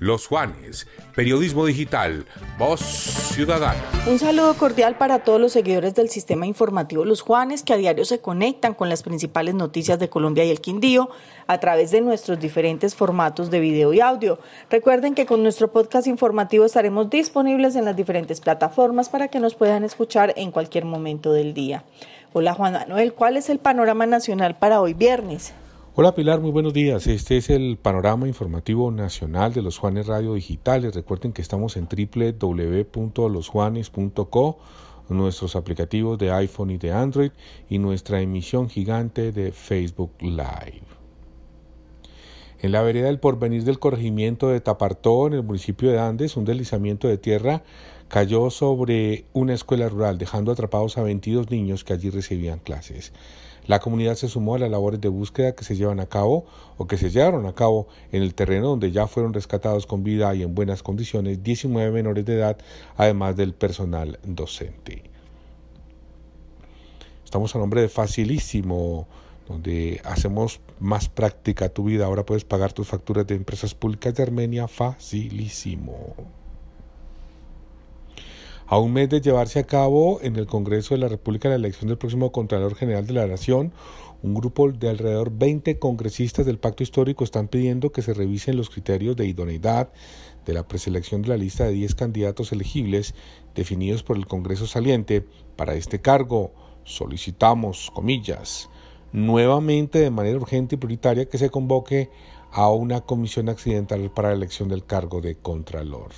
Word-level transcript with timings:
los 0.00 0.26
Juanes, 0.26 0.86
Periodismo 1.14 1.66
Digital, 1.66 2.26
Voz 2.58 2.80
Ciudadana. 2.80 3.82
Un 4.06 4.18
saludo 4.18 4.54
cordial 4.54 4.96
para 4.96 5.20
todos 5.20 5.40
los 5.40 5.52
seguidores 5.52 5.94
del 5.94 6.08
sistema 6.08 6.46
informativo 6.46 7.04
Los 7.04 7.20
Juanes 7.20 7.62
que 7.62 7.72
a 7.72 7.76
diario 7.76 8.04
se 8.04 8.20
conectan 8.20 8.74
con 8.74 8.88
las 8.88 9.02
principales 9.02 9.54
noticias 9.54 9.98
de 9.98 10.08
Colombia 10.08 10.44
y 10.44 10.50
el 10.50 10.60
Quindío 10.60 11.10
a 11.46 11.58
través 11.58 11.90
de 11.90 12.00
nuestros 12.00 12.38
diferentes 12.38 12.94
formatos 12.94 13.50
de 13.50 13.60
video 13.60 13.92
y 13.92 14.00
audio. 14.00 14.38
Recuerden 14.70 15.14
que 15.14 15.26
con 15.26 15.42
nuestro 15.42 15.72
podcast 15.72 16.06
informativo 16.06 16.64
estaremos 16.64 17.10
disponibles 17.10 17.74
en 17.76 17.84
las 17.84 17.96
diferentes 17.96 18.40
plataformas 18.40 19.08
para 19.08 19.28
que 19.28 19.40
nos 19.40 19.54
puedan 19.54 19.84
escuchar 19.84 20.32
en 20.36 20.52
cualquier 20.52 20.84
momento 20.84 21.32
del 21.32 21.54
día. 21.54 21.84
Hola 22.32 22.54
Juan 22.54 22.74
Manuel, 22.74 23.14
¿cuál 23.14 23.36
es 23.36 23.48
el 23.48 23.58
panorama 23.58 24.06
nacional 24.06 24.54
para 24.56 24.80
hoy 24.80 24.94
viernes? 24.94 25.52
Hola 26.00 26.14
Pilar, 26.14 26.40
muy 26.40 26.52
buenos 26.52 26.74
días. 26.74 27.08
Este 27.08 27.38
es 27.38 27.50
el 27.50 27.76
panorama 27.76 28.28
informativo 28.28 28.92
nacional 28.92 29.52
de 29.52 29.62
los 29.62 29.78
Juanes 29.78 30.06
Radio 30.06 30.34
Digitales. 30.34 30.94
Recuerden 30.94 31.32
que 31.32 31.42
estamos 31.42 31.76
en 31.76 31.88
www.losjuanes.co, 31.88 34.58
nuestros 35.08 35.56
aplicativos 35.56 36.16
de 36.16 36.30
iPhone 36.30 36.70
y 36.70 36.78
de 36.78 36.92
Android 36.92 37.32
y 37.68 37.80
nuestra 37.80 38.20
emisión 38.20 38.68
gigante 38.68 39.32
de 39.32 39.50
Facebook 39.50 40.12
Live. 40.20 40.84
En 42.60 42.70
la 42.70 42.82
vereda 42.82 43.06
del 43.06 43.18
porvenir 43.18 43.64
del 43.64 43.80
corregimiento 43.80 44.50
de 44.50 44.60
Tapartó, 44.60 45.26
en 45.26 45.32
el 45.32 45.42
municipio 45.42 45.90
de 45.90 45.98
Andes, 45.98 46.36
un 46.36 46.44
deslizamiento 46.44 47.08
de 47.08 47.18
tierra 47.18 47.64
cayó 48.06 48.50
sobre 48.50 49.24
una 49.32 49.54
escuela 49.54 49.88
rural, 49.88 50.16
dejando 50.16 50.52
atrapados 50.52 50.96
a 50.96 51.02
22 51.02 51.50
niños 51.50 51.82
que 51.82 51.92
allí 51.92 52.10
recibían 52.10 52.60
clases. 52.60 53.12
La 53.68 53.80
comunidad 53.80 54.14
se 54.14 54.28
sumó 54.28 54.54
a 54.54 54.58
las 54.58 54.70
labores 54.70 54.98
de 54.98 55.08
búsqueda 55.08 55.54
que 55.54 55.62
se 55.62 55.76
llevan 55.76 56.00
a 56.00 56.06
cabo 56.06 56.46
o 56.78 56.86
que 56.86 56.96
se 56.96 57.10
llevaron 57.10 57.44
a 57.44 57.54
cabo 57.54 57.86
en 58.12 58.22
el 58.22 58.34
terreno 58.34 58.68
donde 58.68 58.92
ya 58.92 59.06
fueron 59.06 59.34
rescatados 59.34 59.84
con 59.84 60.02
vida 60.02 60.34
y 60.34 60.42
en 60.42 60.54
buenas 60.54 60.82
condiciones 60.82 61.42
19 61.42 61.92
menores 61.92 62.24
de 62.24 62.36
edad, 62.36 62.56
además 62.96 63.36
del 63.36 63.52
personal 63.52 64.18
docente. 64.24 65.02
Estamos 67.26 67.54
a 67.54 67.58
nombre 67.58 67.82
de 67.82 67.90
Facilísimo, 67.90 69.06
donde 69.46 70.00
hacemos 70.02 70.60
más 70.80 71.10
práctica 71.10 71.68
tu 71.68 71.84
vida. 71.84 72.06
Ahora 72.06 72.24
puedes 72.24 72.46
pagar 72.46 72.72
tus 72.72 72.88
facturas 72.88 73.26
de 73.26 73.34
empresas 73.34 73.74
públicas 73.74 74.14
de 74.14 74.22
Armenia 74.22 74.66
facilísimo. 74.66 76.37
A 78.70 78.76
un 78.78 78.92
mes 78.92 79.08
de 79.08 79.22
llevarse 79.22 79.60
a 79.60 79.66
cabo 79.66 80.20
en 80.20 80.36
el 80.36 80.46
Congreso 80.46 80.92
de 80.92 81.00
la 81.00 81.08
República 81.08 81.48
la 81.48 81.54
elección 81.54 81.88
del 81.88 81.96
próximo 81.96 82.32
Contralor 82.32 82.74
General 82.74 83.06
de 83.06 83.14
la 83.14 83.26
Nación, 83.26 83.72
un 84.22 84.34
grupo 84.34 84.70
de 84.70 84.90
alrededor 84.90 85.30
20 85.32 85.78
congresistas 85.78 86.44
del 86.44 86.58
Pacto 86.58 86.82
Histórico 86.82 87.24
están 87.24 87.48
pidiendo 87.48 87.92
que 87.92 88.02
se 88.02 88.12
revisen 88.12 88.58
los 88.58 88.68
criterios 88.68 89.16
de 89.16 89.26
idoneidad 89.26 89.90
de 90.44 90.52
la 90.52 90.68
preselección 90.68 91.22
de 91.22 91.28
la 91.28 91.38
lista 91.38 91.64
de 91.64 91.72
10 91.72 91.94
candidatos 91.94 92.52
elegibles 92.52 93.14
definidos 93.54 94.02
por 94.02 94.18
el 94.18 94.26
Congreso 94.26 94.66
saliente 94.66 95.24
para 95.56 95.72
este 95.72 96.02
cargo. 96.02 96.52
Solicitamos, 96.84 97.90
comillas, 97.94 98.68
nuevamente 99.12 99.98
de 99.98 100.10
manera 100.10 100.36
urgente 100.36 100.74
y 100.74 100.78
prioritaria 100.78 101.26
que 101.26 101.38
se 101.38 101.48
convoque 101.48 102.10
a 102.52 102.68
una 102.68 103.00
comisión 103.00 103.48
accidental 103.48 104.10
para 104.10 104.28
la 104.28 104.34
elección 104.34 104.68
del 104.68 104.84
cargo 104.84 105.22
de 105.22 105.36
Contralor. 105.36 106.10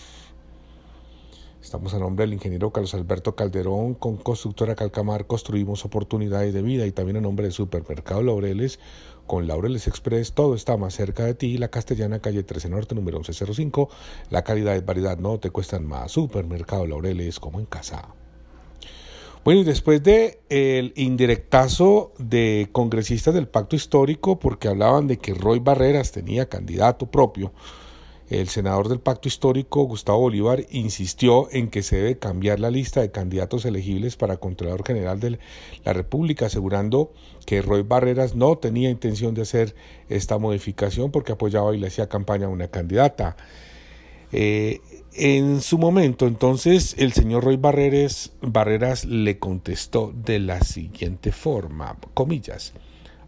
Estamos 1.62 1.92
a 1.92 1.98
nombre 1.98 2.24
del 2.24 2.32
ingeniero 2.32 2.72
Carlos 2.72 2.94
Alberto 2.94 3.36
Calderón, 3.36 3.92
con 3.92 4.16
Constructora 4.16 4.74
Calcamar 4.74 5.26
construimos 5.26 5.84
oportunidades 5.84 6.54
de 6.54 6.62
vida 6.62 6.86
y 6.86 6.90
también 6.90 7.18
a 7.18 7.20
nombre 7.20 7.44
del 7.44 7.52
Supermercado 7.52 8.22
Laureles, 8.22 8.80
con 9.26 9.46
Laureles 9.46 9.86
Express, 9.86 10.32
todo 10.32 10.54
está 10.54 10.78
más 10.78 10.94
cerca 10.94 11.26
de 11.26 11.34
ti, 11.34 11.58
la 11.58 11.68
Castellana, 11.68 12.20
calle 12.20 12.42
13 12.44 12.70
Norte, 12.70 12.94
número 12.94 13.18
1105, 13.18 13.90
la 14.30 14.42
calidad 14.42 14.74
y 14.74 14.80
variedad 14.80 15.18
no 15.18 15.38
te 15.38 15.50
cuestan 15.50 15.86
más, 15.86 16.12
Supermercado 16.12 16.86
Laureles 16.86 17.38
como 17.38 17.60
en 17.60 17.66
casa. 17.66 18.14
Bueno, 19.44 19.60
y 19.60 19.64
después 19.64 20.02
de 20.02 20.40
el 20.48 20.94
indirectazo 20.96 22.12
de 22.18 22.70
congresistas 22.72 23.34
del 23.34 23.48
pacto 23.48 23.76
histórico, 23.76 24.38
porque 24.38 24.68
hablaban 24.68 25.06
de 25.06 25.18
que 25.18 25.34
Roy 25.34 25.58
Barreras 25.58 26.10
tenía 26.10 26.48
candidato 26.48 27.10
propio, 27.10 27.52
el 28.30 28.48
senador 28.48 28.88
del 28.88 29.00
Pacto 29.00 29.26
Histórico, 29.26 29.82
Gustavo 29.82 30.20
Bolívar, 30.20 30.64
insistió 30.70 31.48
en 31.50 31.68
que 31.68 31.82
se 31.82 31.96
debe 31.96 32.18
cambiar 32.18 32.60
la 32.60 32.70
lista 32.70 33.00
de 33.00 33.10
candidatos 33.10 33.64
elegibles 33.64 34.16
para 34.16 34.36
Contralor 34.36 34.86
General 34.86 35.18
de 35.18 35.40
la 35.84 35.92
República, 35.92 36.46
asegurando 36.46 37.12
que 37.44 37.60
Roy 37.60 37.82
Barreras 37.82 38.36
no 38.36 38.56
tenía 38.56 38.88
intención 38.88 39.34
de 39.34 39.42
hacer 39.42 39.74
esta 40.08 40.38
modificación 40.38 41.10
porque 41.10 41.32
apoyaba 41.32 41.74
y 41.74 41.80
le 41.80 41.88
hacía 41.88 42.08
campaña 42.08 42.46
a 42.46 42.50
una 42.50 42.68
candidata. 42.68 43.36
Eh, 44.30 44.80
en 45.12 45.60
su 45.60 45.76
momento, 45.76 46.28
entonces, 46.28 46.94
el 46.98 47.12
señor 47.12 47.42
Roy 47.42 47.56
Barreras, 47.56 48.30
Barreras 48.40 49.04
le 49.06 49.40
contestó 49.40 50.12
de 50.14 50.38
la 50.38 50.60
siguiente 50.60 51.32
forma, 51.32 51.98
comillas, 52.14 52.74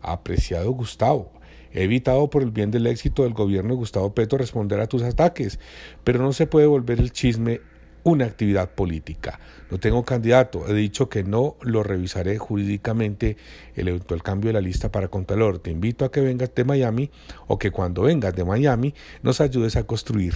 apreciado 0.01 0.71
Gustavo, 0.71 1.33
He 1.75 1.85
evitado 1.85 2.29
por 2.31 2.43
el 2.43 2.51
bien 2.51 2.71
del 2.71 2.87
éxito 2.87 3.23
del 3.25 3.33
gobierno 3.33 3.71
de 3.71 3.77
Gustavo 3.77 4.15
Petro 4.15 4.39
responder 4.39 4.81
a 4.81 4.87
tus 4.87 5.03
ataques, 5.03 5.59
pero 6.05 6.21
no 6.21 6.33
se 6.33 6.47
puede 6.47 6.67
volver 6.67 7.01
el 7.01 7.13
chisme 7.13 7.61
una 8.05 8.25
actividad 8.25 8.71
política. 8.71 9.39
No 9.71 9.79
tengo 9.79 10.05
candidato, 10.05 10.67
he 10.69 10.75
dicho 10.75 11.09
que 11.09 11.23
no 11.23 11.57
lo 11.63 11.83
revisaré 11.83 12.39
jurídicamente 12.39 13.37
el 13.75 13.89
eventual 13.89 14.23
cambio 14.23 14.49
de 14.49 14.55
la 14.55 14.61
lista 14.61 14.91
para 14.91 15.09
Contralor. 15.09 15.59
Te 15.61 15.71
invito 15.71 16.05
a 16.05 16.11
que 16.11 16.21
vengas 16.21 16.55
de 16.55 16.65
Miami 16.65 17.11
o 17.47 17.59
que 17.59 17.71
cuando 17.71 18.03
vengas 18.03 18.35
de 18.35 18.45
Miami 18.45 18.95
nos 19.23 19.41
ayudes 19.41 19.77
a 19.77 19.85
construir. 19.85 20.35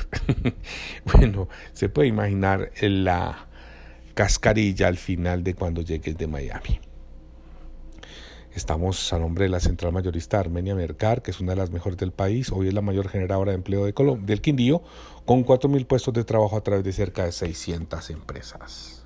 bueno, 1.12 1.48
se 1.72 1.88
puede 1.88 2.08
imaginar 2.08 2.70
la 2.80 3.48
cascarilla 4.14 4.88
al 4.88 4.96
final 4.96 5.44
de 5.44 5.54
cuando 5.54 5.82
llegues 5.82 6.16
de 6.16 6.26
Miami. 6.26 6.80
Estamos 8.56 9.12
a 9.12 9.18
nombre 9.18 9.44
de 9.44 9.50
la 9.50 9.60
central 9.60 9.92
mayorista 9.92 10.40
Armenia 10.40 10.74
Mercar, 10.74 11.20
que 11.20 11.30
es 11.30 11.40
una 11.40 11.52
de 11.52 11.56
las 11.56 11.70
mejores 11.70 11.98
del 11.98 12.10
país. 12.10 12.50
Hoy 12.50 12.68
es 12.68 12.74
la 12.74 12.80
mayor 12.80 13.06
generadora 13.10 13.52
de 13.52 13.56
empleo 13.56 13.84
de 13.84 13.92
del 13.92 14.40
Quindío, 14.40 14.80
con 15.26 15.44
4.000 15.44 15.86
puestos 15.86 16.14
de 16.14 16.24
trabajo 16.24 16.56
a 16.56 16.62
través 16.62 16.82
de 16.82 16.94
cerca 16.94 17.26
de 17.26 17.32
600 17.32 18.08
empresas. 18.08 19.05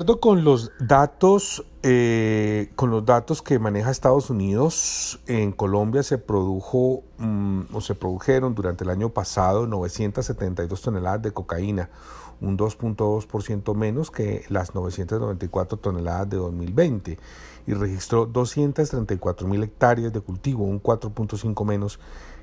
Acuerdo 0.00 0.18
con 0.18 0.44
los 0.44 0.72
datos, 0.78 1.62
eh, 1.82 2.70
con 2.74 2.90
los 2.90 3.04
datos 3.04 3.42
que 3.42 3.58
maneja 3.58 3.90
Estados 3.90 4.30
Unidos, 4.30 5.20
en 5.26 5.52
Colombia 5.52 6.02
se 6.02 6.16
produjo 6.16 7.02
mm, 7.18 7.64
o 7.74 7.82
se 7.82 7.94
produjeron 7.94 8.54
durante 8.54 8.84
el 8.84 8.88
año 8.88 9.10
pasado 9.10 9.66
972 9.66 10.80
toneladas 10.80 11.20
de 11.20 11.32
cocaína, 11.32 11.90
un 12.40 12.56
2.2% 12.56 13.74
menos 13.74 14.10
que 14.10 14.46
las 14.48 14.74
994 14.74 15.76
toneladas 15.76 16.30
de 16.30 16.38
2020 16.38 17.18
y 17.66 17.74
registró 17.74 18.24
234 18.24 19.46
mil 19.46 19.62
hectáreas 19.62 20.14
de 20.14 20.22
cultivo, 20.22 20.64
un 20.64 20.82
4.5 20.82 21.66
menos 21.66 22.00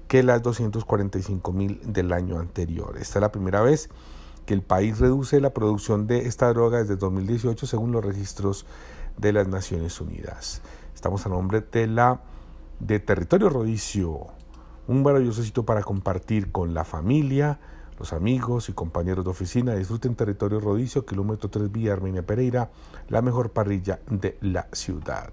que 0.07 0.21
las 0.21 0.43
245 0.43 1.51
mil 1.53 1.81
del 1.91 2.13
año 2.13 2.37
anterior. 2.37 2.99
Esta 2.99 3.17
es 3.17 3.21
la 3.21 3.31
primera 3.31 3.61
vez 3.61 3.89
el 4.53 4.61
país 4.61 4.99
reduce 4.99 5.39
la 5.41 5.51
producción 5.51 6.07
de 6.07 6.27
esta 6.27 6.47
droga 6.49 6.79
desde 6.79 6.95
2018 6.95 7.67
según 7.67 7.91
los 7.91 8.03
registros 8.03 8.65
de 9.17 9.33
las 9.33 9.47
Naciones 9.47 9.99
Unidas. 10.01 10.61
Estamos 10.93 11.25
a 11.25 11.29
nombre 11.29 11.61
de 11.61 11.87
la 11.87 12.21
de 12.79 12.99
Territorio 12.99 13.49
Rodicio, 13.49 14.27
un 14.87 15.03
maravilloso 15.03 15.43
sitio 15.43 15.65
para 15.65 15.83
compartir 15.83 16.51
con 16.51 16.73
la 16.73 16.83
familia, 16.83 17.59
los 17.99 18.13
amigos 18.13 18.69
y 18.69 18.73
compañeros 18.73 19.25
de 19.25 19.31
oficina 19.31 19.73
disfruten 19.73 20.13
territorio 20.13 20.59
rodicio, 20.59 21.03
kilómetro 21.03 21.49
3 21.49 21.71
vía 21.71 21.93
Armenia 21.93 22.23
Pereira, 22.23 22.69
la 23.09 23.23
mejor 23.23 23.49
parrilla 23.49 23.99
de 24.07 24.37
la 24.41 24.67
ciudad. 24.71 25.31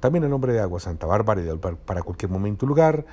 También 0.00 0.24
en 0.24 0.30
nombre 0.30 0.52
de 0.52 0.60
Agua 0.60 0.80
Santa 0.80 1.06
Bárbara 1.06 1.42
y 1.42 1.58
para 1.58 2.02
cualquier 2.02 2.32
momento 2.32 2.66
y 2.66 2.68
lugar, 2.68 3.06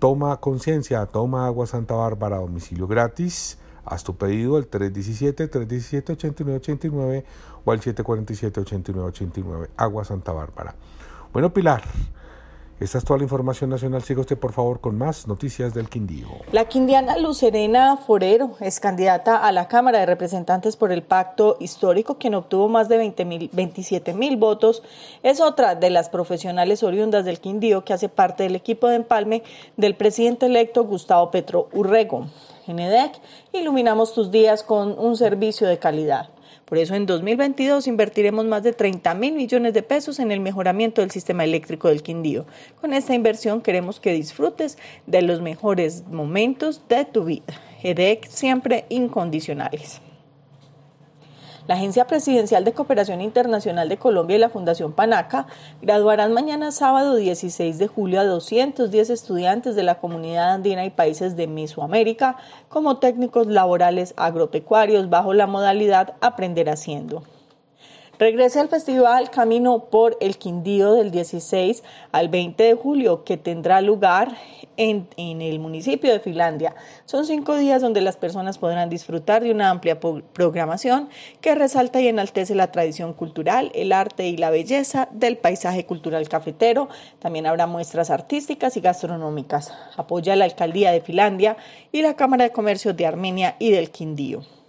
toma 0.00 0.38
conciencia, 0.38 1.06
toma 1.06 1.46
Agua 1.46 1.68
Santa 1.68 1.94
Bárbara 1.94 2.36
a 2.36 2.40
domicilio 2.40 2.88
gratis. 2.88 3.58
Haz 3.84 4.04
tu 4.04 4.16
pedido 4.16 4.56
al 4.56 4.70
317-317-8989 4.70 7.24
o 7.64 7.72
al 7.72 7.80
747-8989. 7.80 9.70
Agua 9.76 10.04
Santa 10.04 10.32
Bárbara. 10.32 10.76
Bueno, 11.32 11.52
Pilar, 11.52 11.82
Esta 12.80 12.96
es 12.96 13.04
toda 13.04 13.18
la 13.18 13.24
información 13.24 13.68
nacional. 13.68 14.02
Siga 14.02 14.22
usted, 14.22 14.38
por 14.38 14.54
favor, 14.54 14.80
con 14.80 14.96
más 14.96 15.28
noticias 15.28 15.74
del 15.74 15.90
Quindío. 15.90 16.28
La 16.50 16.64
quindiana 16.64 17.18
Lucerena 17.18 17.98
Forero 17.98 18.52
es 18.58 18.80
candidata 18.80 19.36
a 19.36 19.52
la 19.52 19.68
Cámara 19.68 19.98
de 19.98 20.06
Representantes 20.06 20.76
por 20.76 20.90
el 20.90 21.02
Pacto 21.02 21.58
Histórico, 21.60 22.16
quien 22.16 22.34
obtuvo 22.34 22.70
más 22.70 22.88
de 22.88 22.96
20 22.96 23.50
27 23.52 24.14
mil 24.14 24.38
votos. 24.38 24.82
Es 25.22 25.42
otra 25.42 25.74
de 25.74 25.90
las 25.90 26.08
profesionales 26.08 26.82
oriundas 26.82 27.26
del 27.26 27.38
Quindío 27.38 27.84
que 27.84 27.92
hace 27.92 28.08
parte 28.08 28.44
del 28.44 28.56
equipo 28.56 28.88
de 28.88 28.96
empalme 28.96 29.42
del 29.76 29.94
presidente 29.94 30.46
electo 30.46 30.84
Gustavo 30.84 31.30
Petro 31.30 31.68
Urrego. 31.74 32.28
En 32.66 32.78
EDEC 32.78 33.12
iluminamos 33.52 34.14
tus 34.14 34.30
días 34.30 34.62
con 34.62 34.98
un 34.98 35.16
servicio 35.16 35.66
de 35.66 35.78
calidad. 35.78 36.30
Por 36.64 36.78
eso 36.78 36.94
en 36.94 37.06
2022 37.06 37.86
invertiremos 37.88 38.44
más 38.44 38.62
de 38.62 38.72
30 38.72 39.14
mil 39.14 39.34
millones 39.34 39.74
de 39.74 39.82
pesos 39.82 40.20
en 40.20 40.30
el 40.30 40.40
mejoramiento 40.40 41.00
del 41.00 41.10
sistema 41.10 41.42
eléctrico 41.42 41.88
del 41.88 42.02
Quindío. 42.02 42.46
Con 42.80 42.92
esta 42.92 43.14
inversión 43.14 43.60
queremos 43.60 43.98
que 43.98 44.12
disfrutes 44.12 44.78
de 45.06 45.22
los 45.22 45.40
mejores 45.40 46.04
momentos 46.06 46.82
de 46.88 47.04
tu 47.04 47.24
vida. 47.24 47.60
EDEC 47.82 48.28
siempre 48.28 48.84
incondicionales. 48.88 50.00
La 51.70 51.76
Agencia 51.76 52.08
Presidencial 52.08 52.64
de 52.64 52.72
Cooperación 52.72 53.20
Internacional 53.20 53.88
de 53.88 53.96
Colombia 53.96 54.34
y 54.34 54.40
la 54.40 54.48
Fundación 54.48 54.92
Panaca 54.92 55.46
graduarán 55.80 56.32
mañana 56.32 56.72
sábado 56.72 57.14
16 57.14 57.78
de 57.78 57.86
julio 57.86 58.18
a 58.18 58.24
210 58.24 59.08
estudiantes 59.08 59.76
de 59.76 59.84
la 59.84 60.00
comunidad 60.00 60.52
andina 60.52 60.84
y 60.84 60.90
países 60.90 61.36
de 61.36 61.46
Mesoamérica 61.46 62.38
como 62.68 62.98
técnicos 62.98 63.46
laborales 63.46 64.14
agropecuarios 64.16 65.10
bajo 65.10 65.32
la 65.32 65.46
modalidad 65.46 66.14
Aprender 66.20 66.68
Haciendo. 66.68 67.22
Regrese 68.20 68.60
al 68.60 68.68
festival 68.68 69.30
Camino 69.30 69.86
por 69.86 70.18
el 70.20 70.36
Quindío 70.36 70.92
del 70.92 71.10
16 71.10 71.82
al 72.12 72.28
20 72.28 72.62
de 72.62 72.74
julio 72.74 73.24
que 73.24 73.38
tendrá 73.38 73.80
lugar 73.80 74.36
en, 74.76 75.08
el 75.16 75.58
municipio 75.58 76.12
de 76.12 76.20
Finlandia. 76.20 76.74
Son 77.06 77.24
cinco 77.24 77.56
días 77.56 77.80
donde 77.80 78.02
las 78.02 78.18
personas 78.18 78.58
podrán 78.58 78.90
disfrutar 78.90 79.42
de 79.42 79.50
una 79.50 79.70
amplia 79.70 79.98
programación 79.98 81.08
que 81.40 81.54
resalta 81.54 82.02
y 82.02 82.08
enaltece 82.08 82.54
la 82.54 82.70
tradición 82.70 83.14
cultural, 83.14 83.72
el 83.74 83.90
arte 83.90 84.28
y 84.28 84.36
la 84.36 84.50
belleza 84.50 85.08
del 85.12 85.38
paisaje 85.38 85.86
cultural 85.86 86.28
cafetero. 86.28 86.90
También 87.20 87.46
habrá 87.46 87.66
muestras 87.66 88.10
artísticas 88.10 88.76
y 88.76 88.82
gastronómicas. 88.82 89.72
Apoya 89.96 90.36
la 90.36 90.44
Alcaldía 90.44 90.92
de 90.92 91.00
Finlandia 91.00 91.56
y 91.90 92.02
la 92.02 92.16
Cámara 92.16 92.44
de 92.44 92.52
Comercio 92.52 92.92
de 92.92 93.06
Armenia 93.06 93.56
y 93.58 93.70
del 93.70 93.90
Quindío. 93.90 94.59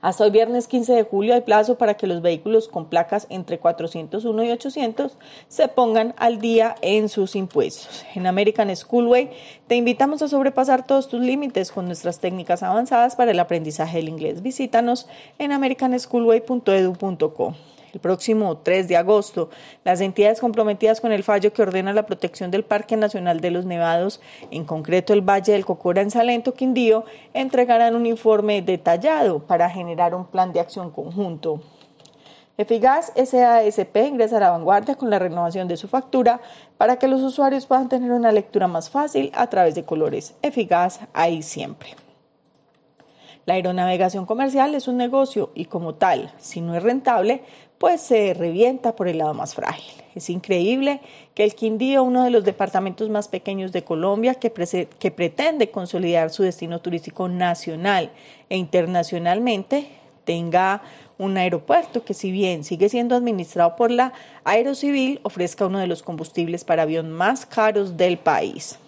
Hasta 0.00 0.22
hoy 0.22 0.30
viernes 0.30 0.68
15 0.68 0.92
de 0.92 1.02
julio 1.02 1.34
hay 1.34 1.40
plazo 1.40 1.76
para 1.76 1.94
que 1.94 2.06
los 2.06 2.22
vehículos 2.22 2.68
con 2.68 2.86
placas 2.86 3.26
entre 3.30 3.58
401 3.58 4.44
y 4.44 4.52
800 4.52 5.16
se 5.48 5.66
pongan 5.66 6.14
al 6.18 6.38
día 6.38 6.76
en 6.82 7.08
sus 7.08 7.34
impuestos. 7.34 8.04
En 8.14 8.28
American 8.28 8.74
Schoolway 8.74 9.30
te 9.66 9.74
invitamos 9.74 10.22
a 10.22 10.28
sobrepasar 10.28 10.86
todos 10.86 11.08
tus 11.08 11.20
límites 11.20 11.72
con 11.72 11.86
nuestras 11.86 12.20
técnicas 12.20 12.62
avanzadas 12.62 13.16
para 13.16 13.32
el 13.32 13.40
aprendizaje 13.40 13.96
del 13.96 14.08
inglés. 14.08 14.42
Visítanos 14.42 15.08
en 15.38 15.50
americanschoolway.edu.co 15.50 17.54
el 17.98 18.00
próximo 18.00 18.58
3 18.58 18.86
de 18.86 18.96
agosto. 18.96 19.50
Las 19.82 20.00
entidades 20.00 20.40
comprometidas 20.40 21.00
con 21.00 21.10
el 21.10 21.24
fallo 21.24 21.52
que 21.52 21.62
ordena 21.62 21.92
la 21.92 22.06
protección 22.06 22.52
del 22.52 22.64
Parque 22.64 22.96
Nacional 22.96 23.40
de 23.40 23.50
los 23.50 23.64
Nevados, 23.64 24.20
en 24.52 24.64
concreto 24.64 25.12
el 25.12 25.28
Valle 25.28 25.52
del 25.52 25.66
Cocora 25.66 26.00
en 26.00 26.12
Salento, 26.12 26.54
Quindío, 26.54 27.04
entregarán 27.34 27.96
un 27.96 28.06
informe 28.06 28.62
detallado 28.62 29.40
para 29.40 29.68
generar 29.68 30.14
un 30.14 30.26
plan 30.26 30.52
de 30.52 30.60
acción 30.60 30.92
conjunto. 30.92 31.60
Efigas 32.56 33.12
SASP 33.16 33.96
ingresará 33.96 34.48
a 34.48 34.50
vanguardia 34.50 34.94
con 34.94 35.10
la 35.10 35.18
renovación 35.18 35.66
de 35.66 35.76
su 35.76 35.88
factura 35.88 36.40
para 36.76 36.98
que 36.98 37.08
los 37.08 37.20
usuarios 37.22 37.66
puedan 37.66 37.88
tener 37.88 38.12
una 38.12 38.30
lectura 38.30 38.68
más 38.68 38.90
fácil 38.90 39.32
a 39.34 39.48
través 39.48 39.74
de 39.74 39.84
colores. 39.84 40.34
Efigas 40.42 41.00
ahí 41.14 41.42
siempre. 41.42 41.96
La 43.48 43.54
aeronavegación 43.54 44.26
comercial 44.26 44.74
es 44.74 44.88
un 44.88 44.98
negocio 44.98 45.52
y 45.54 45.64
como 45.64 45.94
tal, 45.94 46.34
si 46.36 46.60
no 46.60 46.74
es 46.74 46.82
rentable, 46.82 47.44
pues 47.78 48.00
se 48.00 48.34
revienta 48.34 48.96
por 48.96 49.08
el 49.08 49.18
lado 49.18 49.34
más 49.34 49.54
frágil. 49.54 49.94
Es 50.14 50.30
increíble 50.30 51.00
que 51.34 51.44
el 51.44 51.54
Quindío, 51.54 52.02
uno 52.02 52.24
de 52.24 52.30
los 52.30 52.44
departamentos 52.44 53.08
más 53.08 53.28
pequeños 53.28 53.70
de 53.70 53.84
Colombia, 53.84 54.34
que, 54.34 54.52
que 54.98 55.10
pretende 55.12 55.70
consolidar 55.70 56.30
su 56.30 56.42
destino 56.42 56.80
turístico 56.80 57.28
nacional 57.28 58.10
e 58.50 58.56
internacionalmente, 58.56 59.88
tenga 60.24 60.82
un 61.18 61.36
aeropuerto 61.36 62.04
que 62.04 62.14
si 62.14 62.32
bien 62.32 62.64
sigue 62.64 62.88
siendo 62.88 63.14
administrado 63.14 63.76
por 63.76 63.90
la 63.90 64.12
Aerocivil, 64.44 65.20
ofrezca 65.22 65.66
uno 65.66 65.78
de 65.78 65.86
los 65.86 66.02
combustibles 66.02 66.64
para 66.64 66.82
avión 66.82 67.10
más 67.12 67.46
caros 67.46 67.96
del 67.96 68.18
país. 68.18 68.78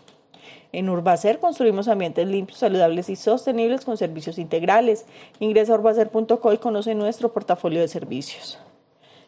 En 0.72 0.88
Urbacer 0.88 1.40
construimos 1.40 1.88
ambientes 1.88 2.28
limpios, 2.28 2.58
saludables 2.58 3.08
y 3.08 3.16
sostenibles 3.16 3.84
con 3.84 3.96
servicios 3.96 4.38
integrales. 4.38 5.04
Ingresa 5.40 5.72
a 5.72 5.76
urbacer.co 5.76 6.52
y 6.52 6.58
conoce 6.58 6.94
nuestro 6.94 7.32
portafolio 7.32 7.80
de 7.80 7.88
servicios 7.88 8.58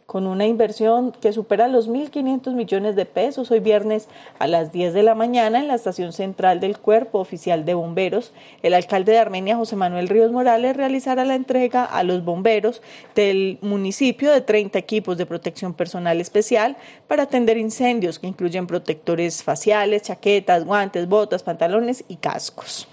con 0.07 0.27
una 0.27 0.47
inversión 0.47 1.13
que 1.13 1.33
supera 1.33 1.69
los 1.69 1.89
1.500 1.89 2.53
millones 2.53 2.97
de 2.97 3.07
pesos. 3.07 3.51
Hoy 3.51 3.61
viernes 3.61 4.09
a 4.39 4.47
las 4.47 4.73
10 4.73 4.95
de 4.95 5.03
la 5.03 5.15
mañana 5.15 5.61
en 5.61 5.69
la 5.69 5.75
estación 5.75 6.13
central 6.13 6.61
del 6.61 6.79
Cuerpo 6.79 7.19
Oficial 7.19 7.65
de 7.65 7.75
Bomberos, 7.75 8.33
el 8.63 8.75
alcalde 8.75 9.13
de 9.13 9.19
Armenia, 9.19 9.57
José 9.57 9.77
Manuel 9.77 10.09
Ríos 10.09 10.33
Morales, 10.33 10.77
realizará 10.77 11.25
la 11.25 11.35
entrega 11.35 11.85
a 11.85 12.03
los 12.03 12.25
bomberos 12.25 12.83
del 13.15 13.59
municipio 13.63 14.31
de 14.33 14.41
30 14.41 14.79
equipos 14.79 15.17
de 15.19 15.27
protección 15.27 15.75
personal 15.75 16.21
especial 16.21 16.77
para 17.07 17.25
atender 17.25 17.57
incendios 17.57 18.19
que 18.19 18.27
incluyen 18.27 18.67
protectores 18.67 19.43
faciales, 19.43 20.03
chaquetas, 20.03 20.65
guantes, 20.65 21.09
botas, 21.09 21.43
pantalones 21.43 22.05
y 22.09 22.17
cascos. 22.17 22.89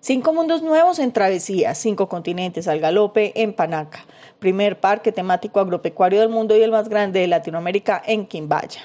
Cinco 0.00 0.32
mundos 0.32 0.62
nuevos 0.62 0.98
en 0.98 1.12
travesía, 1.12 1.76
cinco 1.76 2.08
continentes 2.08 2.66
al 2.66 2.80
galope 2.80 3.40
en 3.40 3.52
Panaca 3.52 4.04
primer 4.42 4.80
parque 4.80 5.12
temático 5.12 5.60
agropecuario 5.60 6.18
del 6.18 6.28
mundo 6.28 6.56
y 6.56 6.62
el 6.62 6.72
más 6.72 6.88
grande 6.88 7.20
de 7.20 7.28
Latinoamérica 7.28 8.02
en 8.04 8.26
Quimbaya. 8.26 8.82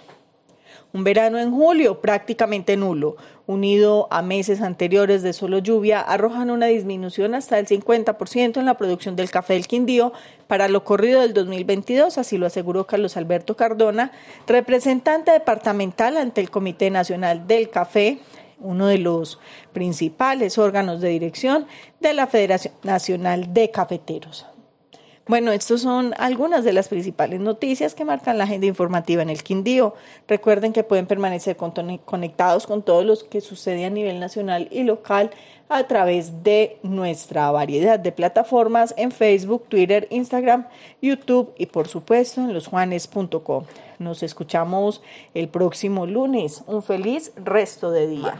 Un 0.94 1.04
verano 1.04 1.40
en 1.40 1.52
julio 1.52 2.00
prácticamente 2.00 2.78
nulo, 2.78 3.18
unido 3.48 4.08
a 4.12 4.22
meses 4.22 4.62
anteriores 4.62 5.24
de 5.24 5.34
solo 5.34 5.58
lluvia, 5.58 6.00
arrojan 6.00 6.52
una 6.52 6.68
disminución 6.68 7.34
hasta 7.34 7.58
el 7.58 7.66
50% 7.66 8.58
en 8.58 8.66
la 8.66 8.78
producción 8.78 9.16
del 9.16 9.32
café 9.32 9.54
del 9.54 9.68
Quindío 9.68 10.14
para 10.46 10.68
lo 10.68 10.84
corrido 10.84 11.22
del 11.22 11.34
2022, 11.34 12.20
así 12.20 12.38
lo 12.38 12.46
aseguró 12.46 12.86
Carlos 12.86 13.18
Alberto 13.18 13.56
Cardona, 13.56 14.12
representante 14.46 15.32
departamental 15.32 16.18
ante 16.18 16.40
el 16.40 16.52
Comité 16.52 16.92
Nacional 16.92 17.48
del 17.48 17.72
Café, 17.72 18.20
uno 18.60 18.86
de 18.86 19.00
los 19.00 19.40
principales 19.74 20.60
órganos 20.60 21.02
de 21.02 21.10
dirección 21.10 21.66
de 22.00 22.14
la 22.14 22.28
Federación 22.28 22.76
Nacional 22.84 23.54
de 23.56 23.72
Cafeteros. 23.72 24.46
Bueno, 25.28 25.52
estas 25.52 25.82
son 25.82 26.14
algunas 26.18 26.64
de 26.64 26.72
las 26.72 26.88
principales 26.88 27.42
noticias 27.42 27.94
que 27.94 28.06
marcan 28.06 28.38
la 28.38 28.46
agenda 28.46 28.66
informativa 28.66 29.22
en 29.22 29.30
el 29.30 29.44
Quindío. 29.44 29.94
Recuerden 30.28 30.72
que 30.72 30.84
pueden 30.84 31.06
permanecer 31.06 31.58
conectados 31.58 32.66
con 32.66 32.82
todo 32.82 33.04
lo 33.04 33.16
que 33.30 33.42
sucede 33.42 33.84
a 33.84 33.90
nivel 33.90 34.22
nacional 34.22 34.70
y 34.72 34.84
local 34.84 35.32
a 35.68 35.86
través 35.86 36.44
de 36.44 36.78
nuestra 36.82 37.52
variedad 37.52 38.00
de 38.00 38.14
plataformas 38.14 38.94
en 38.98 39.12
Facebook, 39.12 39.66
Twitter, 39.68 40.08
Instagram, 40.12 40.68
YouTube 41.02 41.54
y 41.58 41.66
por 41.66 41.90
supuesto 41.90 42.40
en 42.40 42.54
losjuanes.com. 42.54 43.66
Nos 44.00 44.24
escuchamos 44.24 45.02
el 45.34 45.50
próximo 45.50 46.06
lunes. 46.06 46.64
Un 46.68 46.84
feliz 46.84 47.34
resto 47.36 47.92
de 47.92 48.08
día. 48.08 48.40